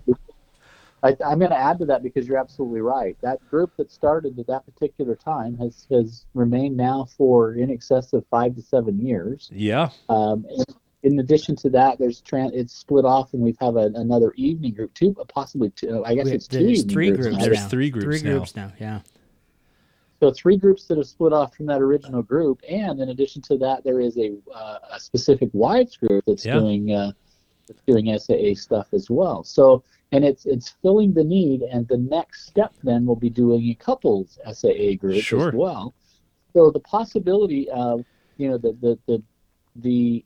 [1.04, 3.18] I, I'm going to add to that because you're absolutely right.
[3.22, 8.14] That group that started at that particular time has has remained now for in excess
[8.14, 9.50] of five to seven years.
[9.52, 10.46] yeah, Um,
[11.04, 14.32] in, in addition to that, there's tran it's split off, and we've have a, another
[14.36, 16.06] evening group, two possibly two.
[16.06, 17.24] I guess We- it's two There's three groups.
[17.30, 17.38] groups.
[17.40, 17.46] now.
[17.46, 18.38] There's three groups Three now.
[18.38, 18.72] groups now.
[18.80, 19.00] Yeah.
[20.22, 23.58] So three groups that have split off from that original group, and in addition to
[23.58, 26.60] that, there is a, uh, a specific wives group that's Yeah.
[26.60, 27.12] doing uh,
[27.68, 29.44] that's doing SAA stuff as well.
[29.44, 33.64] So and it's it's filling the need, and the next step then will be doing
[33.70, 35.48] a couples SAA group Sure.
[35.48, 35.96] as well.
[36.54, 38.06] So the possibility of
[38.38, 39.24] you know the the the
[39.78, 40.26] the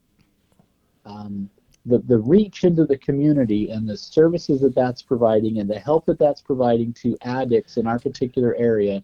[1.05, 1.49] um,
[1.85, 6.05] the, the reach into the community and the services that that's providing and the help
[6.07, 9.01] that that's providing to addicts in our particular area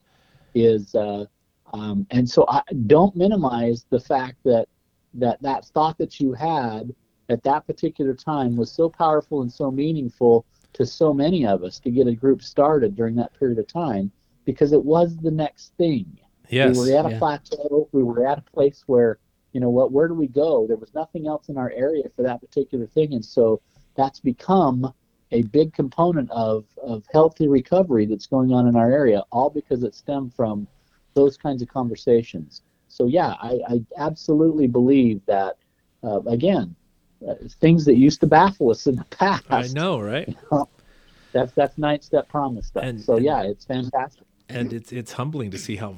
[0.54, 1.26] is uh,
[1.74, 4.68] um, and so I don't minimize the fact that
[5.14, 6.94] that that thought that you had
[7.30, 11.80] at that particular time was so powerful and so meaningful to so many of us
[11.80, 14.12] to get a group started during that period of time
[14.46, 16.18] because it was the next thing.
[16.50, 17.20] yes, We were at a yeah.
[17.20, 17.90] plateau.
[17.92, 19.20] We were at a place where,
[19.54, 20.66] you know what, where do we go?
[20.68, 23.14] There was nothing else in our area for that particular thing.
[23.14, 23.62] And so
[23.96, 24.94] that's become
[25.32, 29.84] a big component of, of healthy recovery that's going on in our area, all because
[29.84, 30.68] it stemmed from
[31.14, 32.62] those kinds of conversations.
[32.88, 35.56] So, yeah, I, I absolutely believe that,
[36.04, 36.76] uh, again,
[37.28, 40.36] uh, things that used to baffle us in the past, I know, right?
[41.34, 42.84] that's that's ninth step promise stuff.
[42.84, 44.26] And- so, and- yeah, it's fantastic.
[44.50, 45.98] and it's it's humbling to see how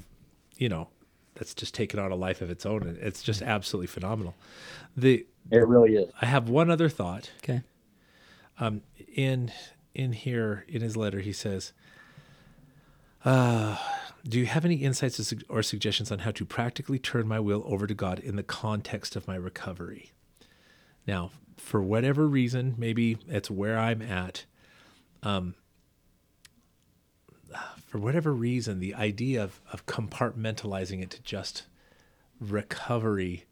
[0.58, 0.90] you know
[1.36, 4.36] that's just taken on a life of its own and it's just absolutely phenomenal
[4.96, 6.12] the It really is.
[6.22, 7.64] i have one other thought Okay.
[8.60, 8.82] Um
[9.16, 9.52] in
[9.94, 11.74] in here in his letter he says
[13.26, 13.78] uh
[14.28, 17.88] do you have any insights or suggestions on how to practically turn my will over
[17.88, 20.12] to god in the context of my recovery
[21.06, 24.46] now for whatever reason maybe it's where i'm at
[25.24, 25.56] um,
[27.94, 31.68] for whatever reason, the idea of, of compartmentalizing it to just
[32.40, 33.46] recovery.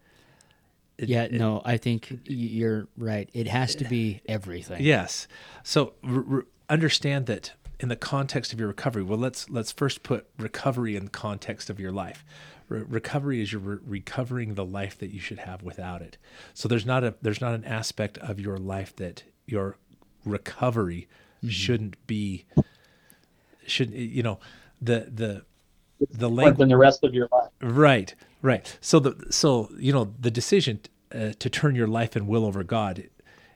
[1.02, 3.30] It- Yeah, it- no, I think y- you're right.
[3.34, 4.84] It has to be everything.
[4.84, 5.28] Yes.
[5.64, 9.04] So r- r- understand that in the context of your recovery.
[9.04, 12.24] Well, let's let's first put recovery in the context of your life.
[12.70, 16.18] Re- recovery is you're re- recovering the life that you should have without it.
[16.54, 19.78] So there's not a there's not an aspect of your life that your
[20.26, 21.50] recovery mm-hmm.
[21.50, 22.46] shouldn't be
[23.66, 24.40] should you know
[24.82, 25.44] the the
[26.00, 27.50] the Different language than the rest of your life.
[27.62, 28.78] Right, right.
[28.82, 30.80] So the so you know the decision
[31.14, 33.12] uh, to turn your life and will over God, it,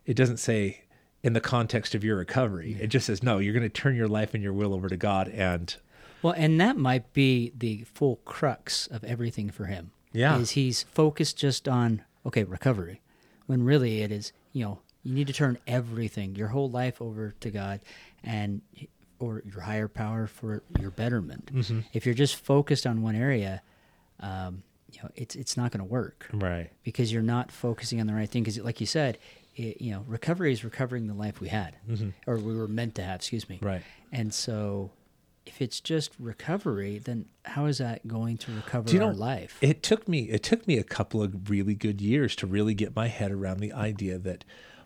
[0.06, 0.82] it doesn't say
[1.24, 2.78] in the context of your recovery.
[2.80, 3.40] It just says no.
[3.40, 5.76] You're going to turn your life and your will over to God, and
[6.22, 9.92] Well, and that might be the full crux of everything for him.
[10.12, 10.38] Yeah.
[10.38, 13.02] Is he's focused just on, okay, recovery,
[13.48, 17.34] when really it is, you know, you need to turn everything, your whole life over
[17.42, 17.82] to God
[18.24, 18.62] and
[19.20, 21.54] or your higher power for your betterment.
[21.54, 21.82] Mm-hmm.
[21.94, 23.62] If you're just focused on one area,
[24.20, 24.64] um,
[24.96, 28.14] you know, it's it's not going to work right, because you're not focusing on the
[28.14, 28.44] right thing.
[28.44, 29.18] Because, like you said,
[29.56, 31.76] it, you know, recovery is recovering the life we had,
[32.26, 33.18] or we were meant to have.
[33.18, 33.58] Excuse me.
[33.58, 33.66] Mm-hmm.
[33.66, 33.82] Right.
[34.12, 34.92] And so,
[35.46, 39.20] if it's just recovery, then how is that going to recover Do you our know,
[39.20, 39.58] life?
[39.62, 42.96] It took me it took me a couple of really good years to really get
[42.96, 44.46] my head around the idea that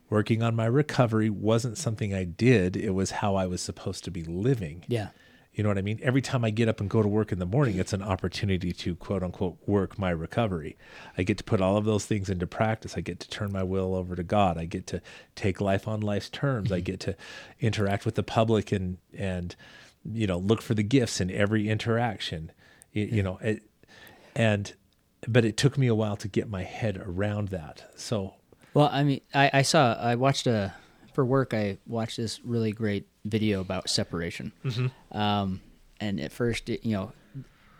[0.10, 2.76] working on my recovery wasn't something I did.
[2.76, 4.84] It was how I was supposed to be living.
[4.88, 5.10] yeah.
[5.54, 6.00] You know what I mean?
[6.02, 8.72] Every time I get up and go to work in the morning, it's an opportunity
[8.72, 10.78] to quote unquote work my recovery.
[11.18, 12.96] I get to put all of those things into practice.
[12.96, 14.58] I get to turn my will over to God.
[14.58, 15.02] I get to
[15.36, 16.72] take life on life's terms.
[16.72, 16.84] I mm-hmm.
[16.84, 17.16] get to
[17.60, 19.56] interact with the public and and
[20.06, 22.52] you know look for the gifts in every interaction.
[22.94, 23.64] You, you know, it,
[24.36, 24.74] and
[25.28, 27.92] but it took me a while to get my head around that.
[27.96, 28.36] So
[28.74, 30.74] Well, I mean, I, I saw, I watched a,
[31.20, 34.54] for work, I watched this really great video about separation.
[35.12, 35.60] Um,
[36.00, 37.12] and at first, it, you know,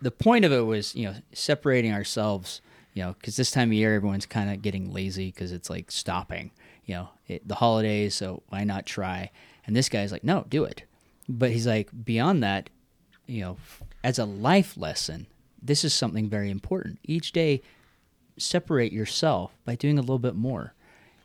[0.02, 2.60] the point of it was, you know, separating ourselves,
[2.94, 5.90] you know, because this time of year, everyone's kind of getting lazy because it's like
[5.90, 6.52] stopping,
[6.84, 9.32] you know, it, the holidays, so why not try?
[9.66, 10.84] And this guy's like, no, do it.
[11.30, 12.70] But he's like, beyond that,
[13.26, 13.58] you know,
[14.04, 15.28] as a life lesson,
[15.62, 17.00] this is something very important.
[17.06, 17.62] Each day,
[18.36, 20.74] separate yourself by doing a little bit more.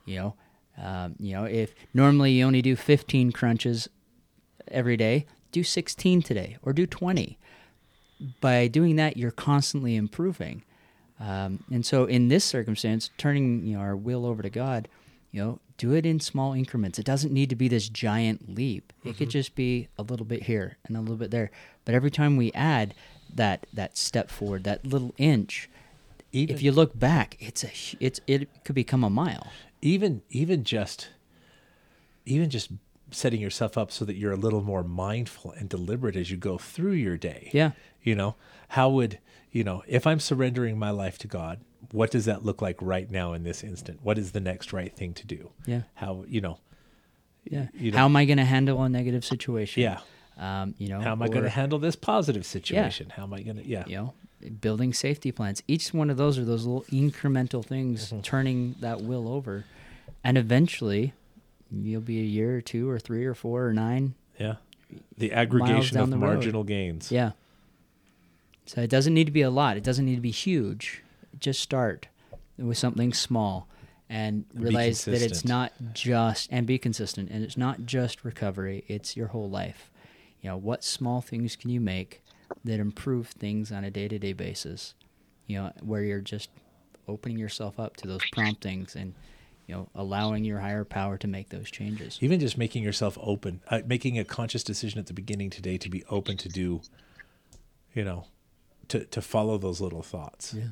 [0.05, 0.35] You know,
[0.81, 3.89] um, you know, if normally you only do 15 crunches
[4.69, 7.39] every day, do 16 today or do 20.
[8.41, 10.63] By doing that, you're constantly improving.
[11.21, 14.89] Um, and so, in this circumstance, turning you know our will over to God,
[15.31, 16.99] you know, do it in small increments.
[16.99, 18.93] It doesn't need to be this giant leap.
[19.05, 21.51] It could just be a little bit here and a little bit there.
[21.85, 22.95] But every time we add
[23.33, 25.69] that that step forward, that little inch,
[26.33, 29.49] even if you look back, it's a it's it could become a mile.
[29.85, 31.11] Even even just
[32.25, 32.71] even just
[33.11, 36.59] setting yourself up so that you're a little more mindful and deliberate as you go
[36.59, 37.73] through your day Yeah.
[38.03, 38.35] you know
[38.69, 39.19] how would
[39.53, 41.61] you know if i'm surrendering my life to god
[41.93, 44.95] what does that look like right now in this instant what is the next right
[44.97, 45.83] thing to do Yeah.
[45.95, 46.59] how you know
[47.45, 47.67] Yeah.
[47.75, 49.83] You How am I going to handle a negative situation?
[49.83, 50.01] yeah
[50.39, 53.15] Um, you know, how am i going to handle this positive situation Yeah.
[53.17, 54.15] how am i going to yeah you know,
[54.61, 55.63] building safety plans.
[55.69, 58.21] Each one of those are those little incremental things, Mm-hmm.
[58.21, 59.65] turning that will over,
[60.23, 61.13] and eventually,
[61.71, 64.15] you'll be a year or two or three or four or nine.
[64.39, 64.57] yeah
[65.19, 66.35] the aggregation of the road.
[66.35, 67.33] marginal gains Yeah.
[68.67, 69.77] So it doesn't need to be a lot.
[69.77, 71.03] It doesn't need to be huge.
[71.39, 72.09] Just start
[72.57, 73.67] with something small
[74.09, 79.17] and realize that it's not just and be consistent and it's not just recovery, it's
[79.17, 79.91] your whole life.
[80.41, 82.23] You know, what small things can you make
[82.65, 84.95] that improve things on a day-to-day basis?
[85.47, 86.51] You know, where you're just
[87.07, 89.15] opening yourself up to those promptings and
[89.67, 92.19] you know, allowing your higher power to make those changes.
[92.21, 95.89] even just making yourself open uh, making a conscious decision at the beginning today to
[95.89, 96.81] be open to do
[97.95, 98.27] you know
[98.89, 100.65] to to follow those little thoughts Yeah.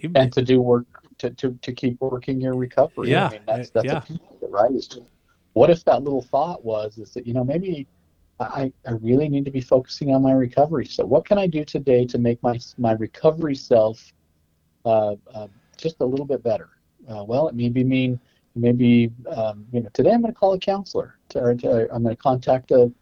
[0.00, 0.86] Even- and to do work
[1.18, 3.10] to, to, to keep working your recovery.
[3.10, 3.98] Yeah, I mean, that's uh, that's yeah.
[3.98, 4.70] a piece of it, right?
[5.54, 7.86] What if that little thought was is that you know maybe
[8.40, 10.86] I, I really need to be focusing on my recovery.
[10.86, 14.12] So what can I do today to make my my recovery self
[14.84, 16.70] uh, uh, just a little bit better?
[17.08, 18.20] Uh, well, it may be mean
[18.54, 22.02] maybe um, you know today I'm going to call a counselor to, or to, I'm
[22.02, 22.92] going to contact a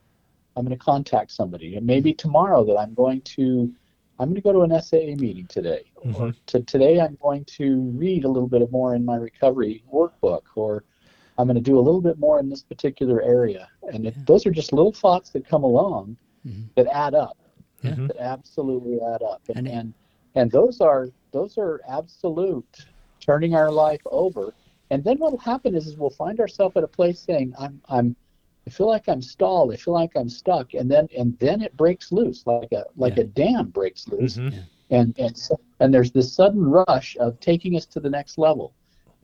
[0.57, 1.77] I'm going to contact somebody.
[1.77, 3.73] And maybe tomorrow that I'm going to
[4.19, 5.85] I'm going to go to an SAA meeting today.
[5.97, 6.37] Or Mhm.
[6.47, 10.85] to, today I'm going to read a little bit more in my recovery workbook or
[11.39, 13.69] I'm going to do a little bit more in this particular area.
[13.93, 16.69] And it, those are just little thoughts that come along Mhm.
[16.77, 17.37] that add up.
[17.83, 18.09] Mhm.
[18.09, 19.43] That absolutely add up.
[19.49, 19.95] And, And and
[20.35, 22.87] and those are those are absolute
[23.21, 24.55] turning our life over.
[24.91, 27.81] And then what will happen is, is we'll find ourselves at a place saying, I'm
[27.89, 28.17] I'm
[28.67, 29.73] I feel like I'm stalled.
[29.73, 33.17] I feel like I'm stuck, and then and then it breaks loose like a like
[33.17, 33.23] Yeah.
[33.25, 34.63] a dam breaks loose, Mhm.
[34.91, 38.73] and and so, and there's this sudden rush of taking us to the next level,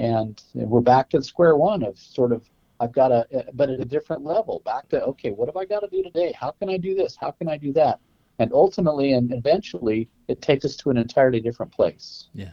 [0.03, 2.43] and we're back to square one of sort of
[2.81, 4.61] I've got to, but at a different level.
[4.65, 6.33] Back to okay, what have I got to do today?
[6.38, 7.17] How can I do this?
[7.19, 8.01] How can I do that?
[8.41, 12.27] And ultimately and eventually, it takes us to an entirely different place.
[12.35, 12.53] Yeah,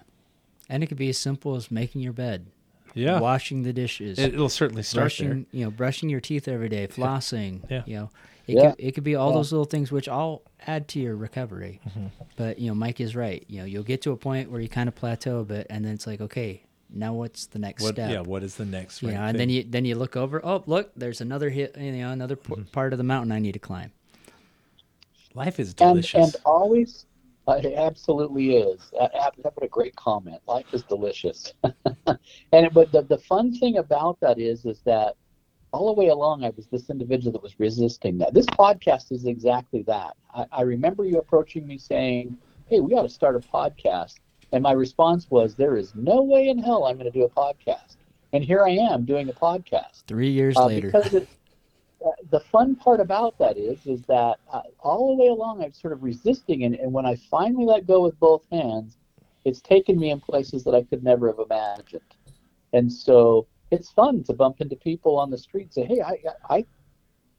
[0.69, 2.45] and it could be as simple as making your bed,
[2.93, 3.19] Yeah.
[3.19, 6.87] washing the dishes, It, will certainly start brushing, you know, brushing your teeth every day,
[6.87, 7.61] flossing.
[7.67, 7.81] Yeah.
[7.87, 8.09] You know,
[8.45, 8.71] it Yeah.
[8.71, 9.37] could it could be all Yeah.
[9.37, 11.79] those little things which all add to your recovery.
[11.89, 12.07] Mm-hmm.
[12.35, 13.43] But you know, Mike is right.
[13.47, 15.85] You know, you'll get to a point where you kind of plateau a bit, and
[15.85, 16.61] then it's like, okay,
[16.93, 17.83] now what's the next.
[17.83, 18.11] What, step?
[18.11, 18.21] yeah.
[18.21, 19.01] What is the next?
[19.01, 20.43] you right know, and then you then you look over.
[20.45, 21.77] Oh, look, there's another hit.
[21.77, 22.63] You know, another p- Mm-hmm.
[22.71, 23.91] part of the mountain I need to climb.
[25.35, 26.35] life is delicious.
[26.35, 27.05] and always
[27.47, 32.17] uh, it absolutely is uh, ab- what a great comment life is delicious and
[32.51, 35.15] it, but the, the fun thing about that is is that
[35.71, 39.25] all the way along i was this individual that was resisting that this podcast is
[39.25, 43.39] exactly that i, I remember you approaching me saying hey we got to start a
[43.39, 44.15] podcast
[44.51, 47.29] and my response was there is no way in hell i'm going to do a
[47.29, 47.97] podcast.
[48.31, 50.03] And here i am doing a podcast.
[50.07, 51.27] Three years uh, later, because it,
[52.05, 55.73] uh, the fun part about that is is that uh, all the way along I'm
[55.73, 58.97] sort of resisting, and, and when I finally let go with both hands,
[59.45, 62.01] it's taken me in places that I could never have imagined.
[62.71, 66.17] And so it's fun to bump into people on the street and say, "Hey, I
[66.49, 66.65] I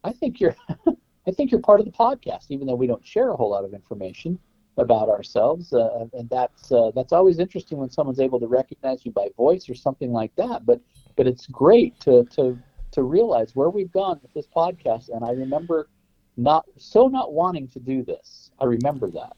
[0.04, 0.56] I think you're
[1.26, 3.64] I think you're part of the podcast," even though we don't share a whole lot
[3.64, 4.38] of information
[4.80, 9.12] about ourselves, uh, and that's uh, that's always interesting when someone's able to recognize you
[9.12, 10.64] by voice or something like that.
[10.66, 10.80] But
[11.16, 12.58] but it's great to to
[12.92, 15.10] to realize where we've gone with this podcast.
[15.10, 15.88] And I remember
[16.36, 18.50] not so not wanting to do this.
[18.58, 19.36] I remember that.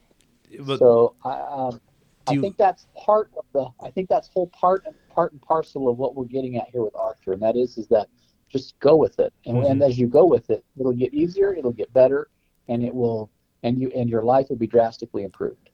[0.60, 1.80] But- so I, um,
[2.26, 3.66] I you- think that's part of the.
[3.86, 6.82] I think that's whole part and part and parcel of what we're getting at here
[6.82, 8.08] with Arthur, and that is is that
[8.48, 9.70] just go with it, and, Mhm.
[9.70, 12.28] and as you go with it, it'll get easier, it'll get better,
[12.68, 13.30] and it will,
[13.62, 15.70] and you and your life will be drastically improved.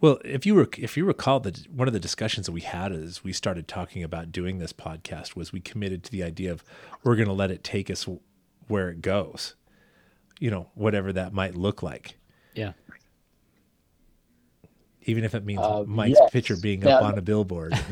[0.00, 2.92] Well, if you were if you recall that one of the discussions that we had
[2.92, 6.64] as we started talking about doing this podcast was we committed to the idea of
[7.04, 8.06] we're going to let it take us
[8.66, 9.54] where it goes.
[10.40, 12.16] You know, whatever that might look like.
[12.54, 12.72] yeah.
[15.04, 16.30] Even if it means Uh, Mike's yes.
[16.30, 16.96] picture being Yeah.
[16.98, 17.72] up on a billboard.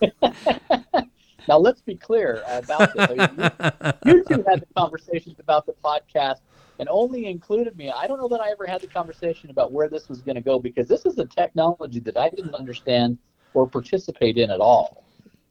[1.48, 3.08] Now let's be clear about this.
[3.10, 6.40] I mean, you, you two had the conversations about the podcast
[6.80, 7.92] and only included me.
[7.94, 10.40] I don't know that I ever had the conversation about where this was going to
[10.40, 13.18] go because this is a technology that I didn't understand
[13.52, 15.04] or participate in at all.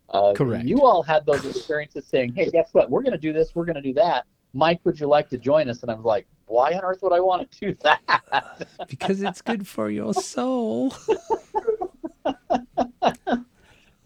[0.10, 0.66] Uh, Correct.
[0.66, 2.90] You all had those experiences saying, "Hey, guess what?
[2.90, 3.54] We're going to do this.
[3.54, 5.84] We're going to do that." Mike, would you like to join us?
[5.84, 9.44] And I was like, "Why on earth would I want to do that?" because it's
[9.44, 10.96] good for your soul.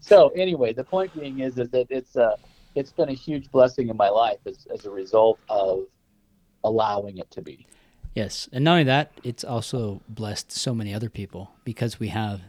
[0.00, 2.36] so anyway, the point being is, is that it's uh,
[2.74, 5.86] it's been a huge blessing in my life as, as a result of
[6.64, 7.66] allowing it to be.
[8.14, 12.40] Yes, and not only that, it's also blessed so many other people because we have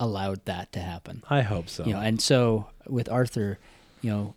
[0.00, 1.24] allowed that to happen.
[1.28, 1.84] I hope so.
[1.84, 3.58] You know, and so with Arthur,
[4.02, 4.34] you know,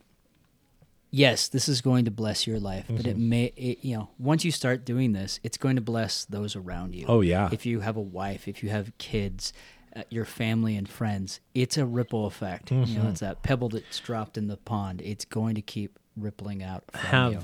[1.09, 3.09] yes, this is going to bless your life, but Mm-hmm.
[3.09, 6.55] it may, it, you know, once you start doing this, it's going to bless those
[6.55, 7.05] around you.
[7.07, 7.49] oh yeah.
[7.51, 9.51] If you have a wife, if you have kids,
[9.95, 12.71] uh, your family and friends, it's a ripple effect.
[12.71, 13.03] You Mm-hmm.
[13.03, 15.01] know, it's that pebble that's dropped in the pond.
[15.03, 17.39] It's going to keep rippling out from have you.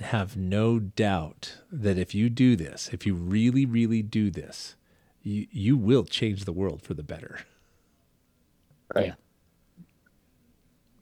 [0.00, 4.74] Have no doubt that if you do this, if you really really do this,
[5.22, 7.40] you you will change the world for the better.
[8.94, 9.06] Right.
[9.06, 9.14] Yeah.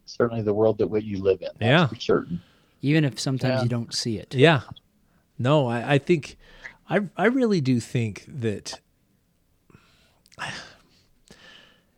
[0.07, 1.49] Certainly, the world that what you live in.
[1.59, 1.87] That's Yeah.
[1.87, 2.41] for certain.
[2.83, 3.63] Even if sometimes Yeah.
[3.63, 4.35] you don't see it.
[4.35, 4.63] Yeah.
[5.39, 6.37] No, I, I think
[6.89, 8.81] I I really do think that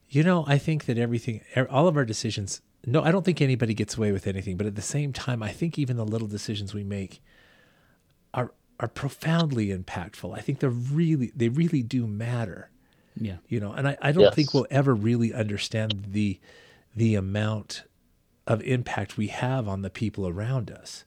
[0.08, 3.40] you know, I think that everything er, all of our decisions no, I don't think
[3.40, 6.28] anybody gets away with anything, but at the same time, I think even the little
[6.28, 7.22] decisions we make
[8.34, 10.36] are are profoundly impactful.
[10.36, 12.68] I think they're really they really do matter.
[13.14, 13.36] Yeah.
[13.46, 14.34] you know and i, I don't Yes.
[14.34, 16.40] think we'll ever really understand the
[16.96, 17.84] the amount
[18.46, 21.04] of impact we have on the people around us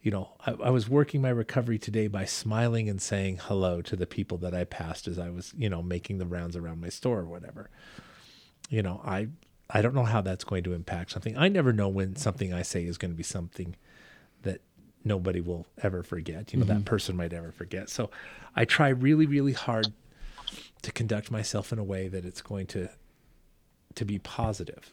[0.00, 3.94] you know I, I was working my recovery today by smiling and saying hello to
[3.96, 6.88] the people that i passed as i was you know making the rounds around my
[6.88, 7.68] store or whatever
[8.70, 9.28] you know i
[9.72, 12.62] i don't know how that's going to impact something i never know when something i
[12.62, 13.74] say is going to be something
[14.42, 14.60] that
[15.04, 16.84] nobody will ever forget you know that mm-hmm.
[16.84, 18.10] person might ever forget so
[18.54, 19.92] i try really really hard
[20.82, 22.88] to conduct myself in a way that it's going to
[23.94, 24.92] to be positive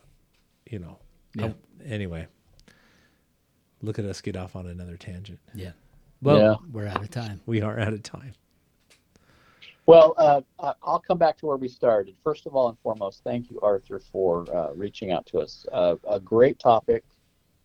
[0.69, 0.97] you know
[1.35, 1.47] Yeah.
[1.47, 1.53] Oh,
[1.85, 2.27] anyway
[3.81, 5.71] look at us get off on another tangent Yeah.
[6.21, 6.55] Well, Yeah.
[6.71, 7.39] we're out of time.
[7.45, 8.33] we are out of time
[9.89, 12.15] Well, uh, I- I'll come back to where we started.
[12.23, 15.65] First of all and foremost, thank you, Arthur, for uh, reaching out to us.
[15.71, 17.03] Uh, a great topic,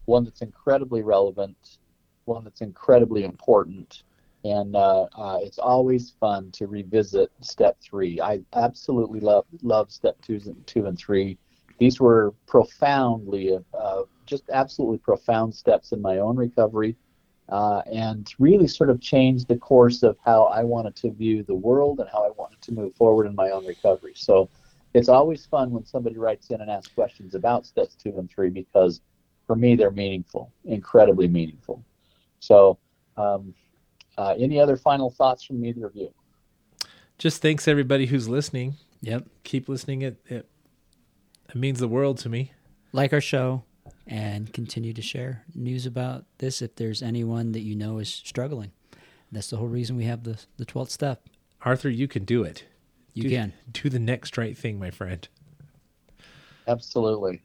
[0.07, 1.77] one that's incredibly relevant,
[2.25, 4.05] one that's incredibly important.
[4.43, 8.18] And uh, uh, it's always fun to revisit step three.
[8.22, 11.37] I absolutely love love step two, and two and three.
[11.79, 16.97] These were profoundly, uh, just absolutely profound steps in my own recovery,
[17.49, 21.55] uh, and really sort of changed the course of how I wanted to view the
[21.55, 24.12] world and how I wanted to move forward in my own recovery.
[24.14, 24.49] So
[24.95, 28.49] it's always fun when somebody writes in and asks questions about steps two and three
[28.49, 29.01] because
[29.47, 31.84] for me they're meaningful, incredibly meaningful.
[32.40, 32.78] So,
[33.16, 33.55] um,
[34.16, 36.12] uh, any other final thoughts from either of you?
[37.18, 38.74] Just thanks everybody who's listening.
[39.01, 39.26] Yep.
[39.42, 40.03] Keep listening.
[40.03, 40.49] It it,
[41.49, 42.53] it means the world to me.
[42.92, 43.64] Like our show
[44.07, 48.72] and continue to share news about this if there's anyone that you know is struggling.
[49.32, 51.28] That's the whole reason we have the the 12th step.
[51.62, 52.64] Arthur, you can do it.
[53.14, 53.53] You do, can.
[53.72, 55.26] do the next right thing, my friend.
[56.66, 57.43] Absolutely.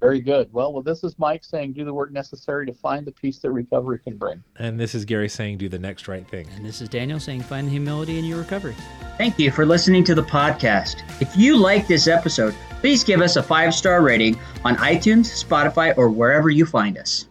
[0.00, 0.50] Very good.
[0.52, 3.50] Well, well, this is Mike saying, do the work necessary to find the peace that
[3.50, 4.42] recovery can bring.
[4.56, 6.48] And this is Gary saying, do the next right thing.
[6.56, 8.74] And this is Daniel saying, find the humility in your recovery.
[9.18, 11.02] Thank you for listening to the podcast.
[11.20, 15.96] If you like this episode, please give us a five star rating on iTunes, Spotify,
[15.98, 17.28] or wherever you find us.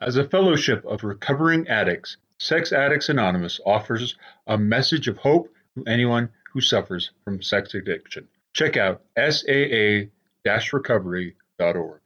[0.00, 5.84] As a fellowship of recovering addicts, Sex Addicts Anonymous offers a message of hope to
[5.90, 8.28] anyone who suffers from sex addiction.
[8.52, 9.02] Check out
[11.58, 12.00] saa-recovery.org.